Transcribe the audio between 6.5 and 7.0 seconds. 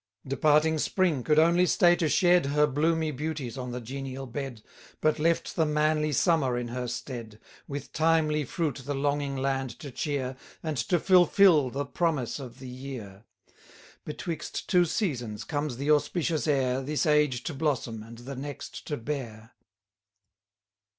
in her